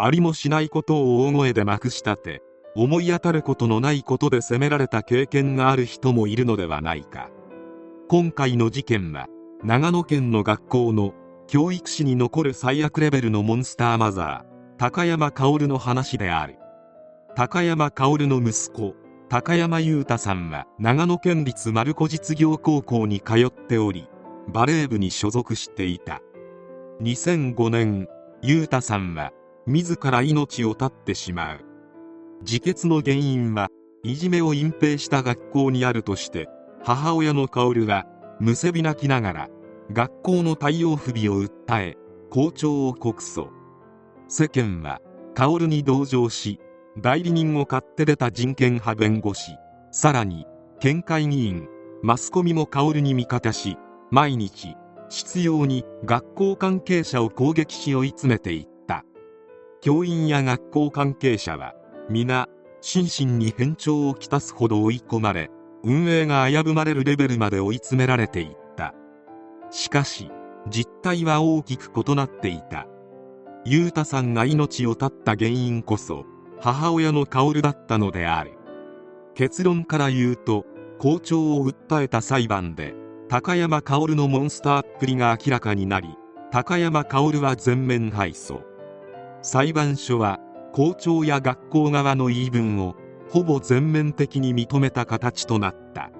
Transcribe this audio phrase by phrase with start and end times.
[0.00, 2.42] ありもしないことを大声でまくし立て
[2.76, 7.30] 思い当たることのないことで責められた経験がある人もいるのではないか。
[8.08, 9.26] 今回の事件は
[9.64, 11.14] 長野県の学校の
[11.48, 16.58] 教育史に残る最悪レベルのモンスターマザー高山薫の話である。
[17.34, 18.94] 高山薫の息子
[19.28, 24.08] 高山裕太さんは長野県立丸子実業高校に通っており
[24.46, 26.20] バレー部に所属していた。
[27.02, 28.06] 2005年
[28.42, 29.32] 裕太さんは
[29.68, 31.58] 自ら命を絶ってしまう。
[32.40, 33.68] 自決の原因は
[34.02, 36.48] いじめを隠蔽した学校にあるとして
[36.82, 38.06] 母親の薫は
[38.40, 39.48] むせび泣きながら
[39.92, 41.96] 学校の対応不備を訴え
[42.30, 43.48] 校長を告訴。
[44.26, 45.02] 世間は
[45.34, 46.60] 薫に同情し
[46.98, 49.52] 代理人を買って出た人権派弁護士
[49.92, 50.46] さらに
[50.80, 51.68] 県会議員
[52.02, 53.76] マスコミも薫に味方し
[54.10, 54.76] 毎日
[55.10, 58.77] 執拗に学校関係者を攻撃し追い詰めていった
[59.80, 61.74] 教員や学校関係者は
[62.10, 62.48] 皆
[62.80, 65.50] 心身に変調をきたすほど追い込まれ
[65.84, 68.94] 運営が危ぶまれるレベルまで追い詰められていった。
[69.70, 70.30] しかし
[70.68, 72.88] 実態は大きく異なっていた。
[73.64, 76.24] 裕太さんが命を絶った原因こそ
[76.60, 78.52] 母親の薫だったのである。
[79.34, 80.64] 結論から言うと
[80.98, 82.94] 校長を訴えた裁判で
[83.28, 86.08] 高山薫のモンスターっぷりが明らかになり
[86.50, 88.62] 高山薫は全面敗訴。
[89.42, 90.38] 裁判所は
[90.72, 92.94] 校長や学校側の言い分を
[93.30, 96.10] ほぼ全面的に認めた形となった。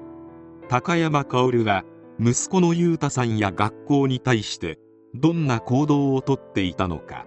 [0.69, 1.84] 高山薫は
[2.20, 4.78] 息子の裕太さんや学校に対して
[5.14, 7.27] どんな行動をとっていたのか。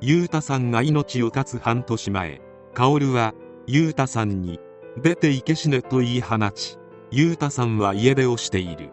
[0.00, 2.40] 裕太さんが命を絶つ半年前
[2.74, 3.34] 薫は
[3.66, 4.60] 裕太さんに
[5.02, 6.78] 出て行けしねと言い放ち
[7.10, 8.90] 裕太さんは家出をしている。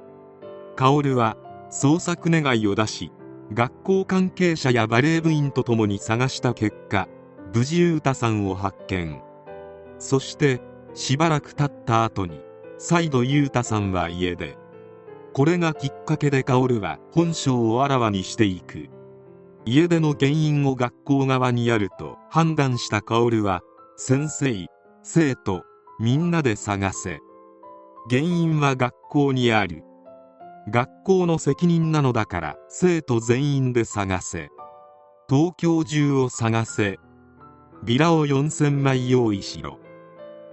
[0.76, 1.38] 薫は
[1.72, 3.12] 捜索願いを出し
[3.54, 7.08] 学校関係者やバレー部員と共に探した結果
[7.54, 9.22] 無事裕太さんを発見。
[10.00, 10.60] そして
[10.96, 12.42] しばらく経った後に
[12.78, 14.58] 再度裕太さんは家出
[15.34, 18.90] これがきっかけで薫は本性をあらわにしていく。
[19.66, 23.62] 家出の原因を学校側にあると判断した薫は
[23.98, 24.68] 先生
[25.04, 25.64] 生徒
[26.00, 27.20] みんなで探せ。
[28.10, 29.84] 原因は学校にある。
[30.70, 34.50] 学校の責任なのだから生徒全員で探せ。
[35.30, 37.00] 東京中を探せ。
[37.84, 39.80] ビラを4000枚用意しろ。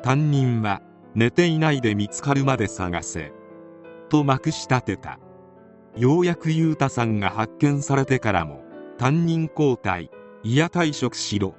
[0.03, 0.83] 担任は
[1.15, 3.33] 寝ていないで見つかるまで探せ。
[4.09, 5.21] とまくし立てた。
[5.97, 8.63] ようやく裕太さんが発見されてからも
[8.99, 10.11] 担任交代
[10.43, 11.55] 嫌退職しろ。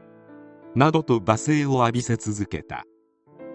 [0.76, 2.84] などと罵声を浴びせ続けた。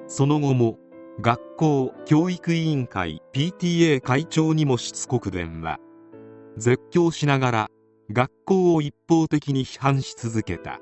[0.07, 0.78] その後も
[1.19, 5.78] 学校教育委員会 PTA 会長にもしつこく電話。
[6.59, 7.71] 絶叫しながら
[8.12, 10.78] 学校を一方的に批判し続けた。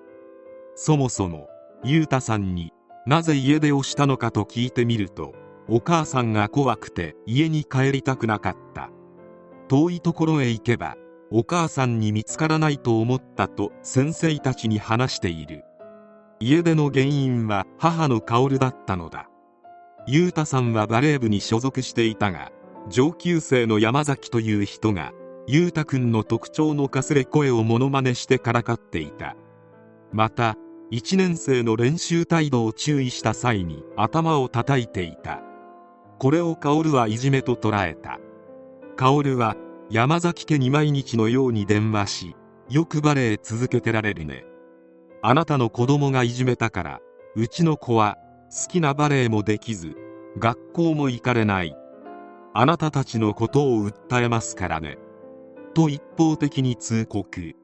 [0.74, 1.46] そもそも
[1.84, 2.72] 裕太さんに
[3.06, 5.34] なぜ家出をしたのかと聞いてみると
[5.68, 8.90] お母さんが怖くて家に帰りたくなかった。
[9.68, 10.96] 遠いところへ行けば
[11.30, 15.62] お母さんに見つからないと思ったと先生たちに話している。
[16.40, 19.28] 家出の原因は母の薫だったのだ。
[20.06, 22.52] 裕太さんはバレー部に所属していたが
[22.88, 25.12] 上級生の山崎という人が
[25.46, 29.36] 裕太君の特徴のかすれ声をモノマネしてからかっていた。
[30.12, 30.56] また
[30.90, 35.42] 1年生の練習態度を注意した際に頭を叩いていた。
[36.18, 38.20] これを薫はいじめと捉えた。
[38.96, 39.56] 薫は
[39.90, 42.36] 山崎家に毎日のように電話し
[42.70, 44.44] よくバレエ続けてられるね。
[45.22, 47.00] あなたの子供がいじめたから
[47.34, 48.18] うちの子は
[48.50, 49.96] 好きなバレエもできず
[50.38, 51.76] 学校も行かれない。
[52.54, 54.98] あなたたちのことを訴えますからね。
[55.74, 57.56] と一方的に通告。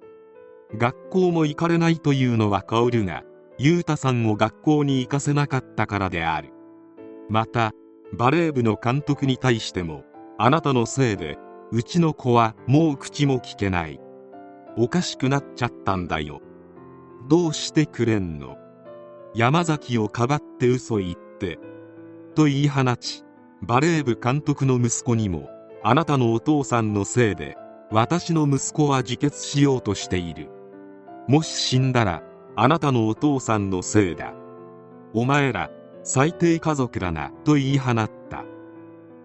[0.77, 3.23] 学校も行かれないというのは薫が
[3.59, 6.53] 裕太さんを学校に行かせなかったからである。
[7.29, 7.73] また
[8.13, 10.05] バレー部の監督に対しても
[10.39, 11.39] あなたのせいで
[11.71, 14.01] うちの子はもう口も聞けない。
[14.77, 16.41] おかしくなっちゃったんだよ。
[17.29, 18.57] どうしてくれんの？
[19.35, 21.59] 山崎をかばって嘘言って
[22.35, 23.25] と言い放ち
[23.63, 25.49] バレー部監督の息子にも
[25.83, 27.57] あなたのお父さんのせいで
[27.93, 30.49] 私の息子は自決しようとしている。
[31.27, 32.23] もし死んだら
[32.55, 34.33] あなたのお父さんのせいだ。
[35.13, 35.71] お前ら
[36.05, 38.45] 最低家族だなと言い放った。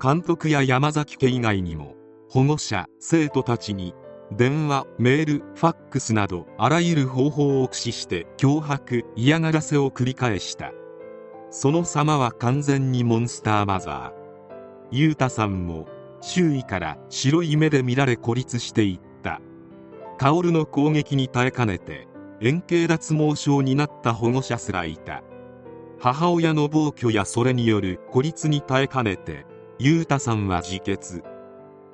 [0.02, 1.96] 監督や山崎家以外にも
[2.30, 3.94] 保護者生徒たちに
[4.38, 10.74] 電話メールファックスなどあらゆる方法を駆使して脅迫嫌がらせを繰り返した。
[11.52, 14.14] その様は完全にモンスターマザー。
[14.92, 15.88] 裕太さんも
[16.20, 19.40] 周囲から白い目で見られ孤立していった。
[20.18, 22.10] 薫の攻撃に耐えかねて
[22.42, 25.24] 円形脱毛症になった保護者すらいた。
[25.98, 29.46] 母親の暴挙やそれによる孤立に耐えかねて
[29.80, 31.24] 裕太さんは自決。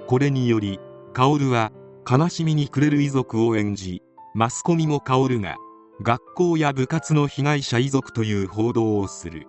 [0.07, 0.79] これにより
[1.13, 1.71] 薫は
[2.09, 4.01] 悲しみに暮れる遺族を演じ
[4.33, 5.57] マスコミも薫が
[6.01, 9.47] 学校や部活の被害者遺族という報道をする。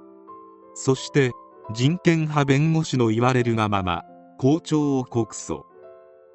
[0.74, 1.32] そして
[1.72, 4.02] 人権派弁護士の言われるがまま
[4.38, 5.62] 校長を告訴。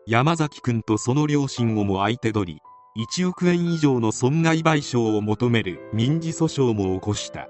[0.08, 2.62] 山崎君とその両親をも相手取
[2.96, 7.48] り1億円以上の損害賠償を求める民事訴訟も起こした。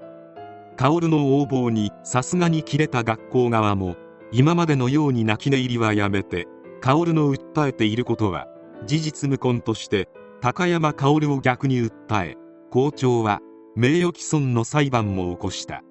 [0.76, 3.96] 薫の横暴にさすがに切れた学校側も
[4.30, 6.46] 今までのように泣き寝入りはやめて
[6.80, 8.46] 薫の訴えていることは
[8.86, 10.08] 事実無根として
[10.40, 12.36] 高山薫を逆に訴え
[12.70, 13.40] 校長は
[13.76, 15.82] 名誉毀損の裁判も起こした。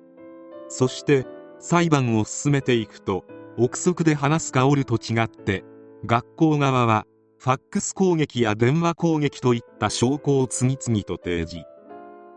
[0.69, 1.25] そして
[1.59, 3.25] 裁判を進めていくと
[3.57, 5.63] 憶測で話す薫と違って
[6.05, 7.05] 学校側は
[7.39, 11.65] ファックス攻撃や電話攻撃といった証拠を次々と提示。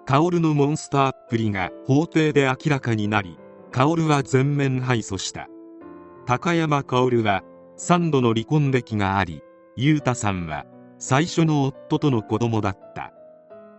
[0.07, 3.39] 薫のモンスターっぷりが法廷で明らかになり
[3.71, 5.49] 薫は全面敗訴した。
[6.27, 7.43] 高山薫は
[7.79, 9.43] 3度の離婚歴があり
[9.77, 10.67] 裕太さんは
[10.99, 13.13] 最初の夫との子供だった。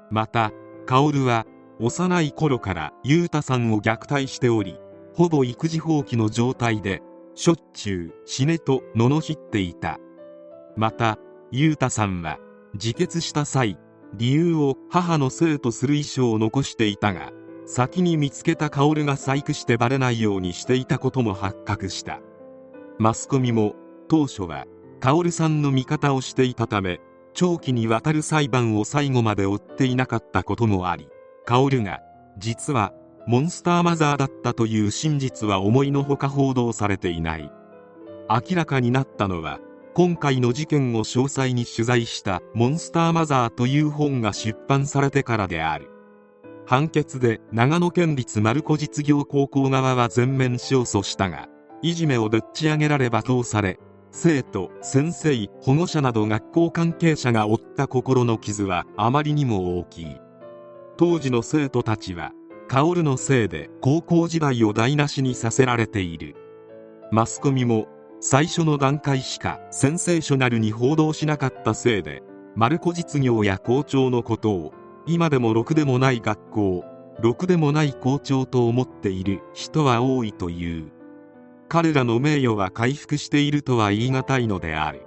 [0.09, 0.51] また
[0.85, 1.45] 薫は
[1.79, 4.79] 幼い頃から裕太さんを虐待しており
[5.13, 7.01] ほぼ育児放棄の状態で
[7.35, 9.99] しょっちゅう死ねと罵っていた。
[10.75, 11.17] また
[11.51, 12.39] 裕太さんは
[12.73, 13.77] 自決した際
[14.13, 17.31] 理由を母のせいとする遺書を残していたが
[17.65, 22.19] 先に見つけた薫が細工してバレないようにしていたことも発覚した。
[22.99, 23.75] マスコミも
[24.07, 24.65] 当初は
[25.01, 27.01] 薫さんの味方をしていたため
[27.33, 31.09] 長期にわたる裁判を最後まで追っていなかったこともあり
[31.45, 32.01] 薫が
[32.37, 32.93] 実は
[33.27, 37.51] モンスターマザーだったという真実は思いのほか報道されていない。
[38.29, 39.59] 明らかになったのは
[39.93, 45.89] 今回の事件を詳細に取材した「モンスターマザー」という本が出版されてからである。
[46.65, 51.49] 判決で長野県立丸子実業高校側は全面勝訴したが
[51.81, 53.79] いじめをでっち上げられ罵倒され
[54.11, 60.17] 生徒先生保護者など学校関係者が負った心の傷はあまりにも大きい。
[60.97, 62.33] 当時の生徒たちは
[62.67, 66.35] 薫のせいで高校時代を台無しにさせられている。
[67.11, 67.87] マスコミも
[68.19, 72.21] 最初の段階しかセンセーショナルに報道しなかったせいで
[72.55, 74.73] 丸子実業や校長のことを
[75.07, 76.83] 今でもろくでもない学校
[77.19, 81.00] ろくでもない校長と思っている人は多いという。
[81.73, 85.03] 彼らの名誉は回復しているとは言い難いのである。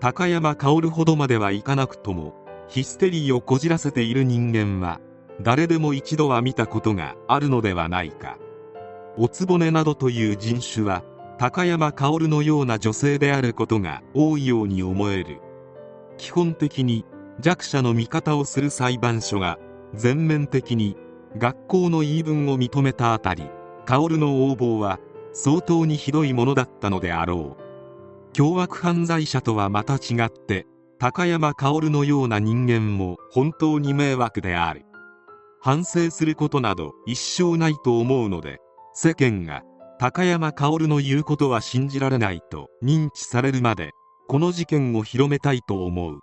[0.00, 2.34] 高山薫ほどまではいかなくとも
[2.68, 5.00] ヒステリーをこじらせている人間は
[5.40, 8.36] 誰でも一度は見たことがあるのではないか。
[9.16, 11.04] おつぼねなどという人種は
[11.38, 15.40] 高山薫のような女性であることが多いように思える。
[16.18, 17.06] 基本的に
[17.40, 19.58] 弱者の味方をする裁判所が
[19.94, 20.98] 全面的に
[21.38, 23.48] 学校の言い分を認めたあたり
[23.86, 25.00] 薫の横暴は
[25.32, 27.62] 相当にひどいものだったのであろう。
[28.32, 30.66] 凶悪犯罪者とはまた違って
[30.98, 34.84] 高山薫のような人間も本当に迷惑である。
[35.60, 38.58] 反省することなど一生ないと思うので
[38.94, 39.62] 世間が
[39.98, 43.90] 高山薫の言うことは信じられないと認知されるまで
[44.28, 46.20] この事件を広めたいと思う。